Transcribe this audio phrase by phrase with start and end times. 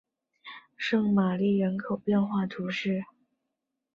[0.75, 3.03] 圣玛丽人口变化图示